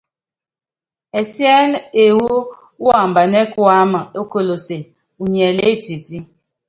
[1.19, 2.31] Ɛsíɛ́nɛ́ ewú
[2.87, 4.77] wambanɛ́ kuáma ókolóse,
[5.21, 6.17] unyi ɛlɛɛ́ etití.